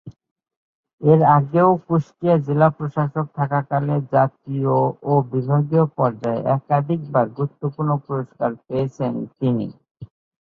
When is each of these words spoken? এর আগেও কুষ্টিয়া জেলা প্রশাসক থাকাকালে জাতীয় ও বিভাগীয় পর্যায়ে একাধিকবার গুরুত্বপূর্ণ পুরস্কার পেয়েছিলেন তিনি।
এর 1.01 1.19
আগেও 1.37 1.69
কুষ্টিয়া 1.85 2.35
জেলা 2.45 2.67
প্রশাসক 2.77 3.25
থাকাকালে 3.37 3.95
জাতীয় 4.11 4.73
ও 5.03 5.13
বিভাগীয় 5.31 5.85
পর্যায়ে 5.97 6.45
একাধিকবার 6.55 7.25
গুরুত্বপূর্ণ 7.37 7.91
পুরস্কার 8.05 8.49
পেয়েছিলেন 8.63 9.15
তিনি। 9.39 9.67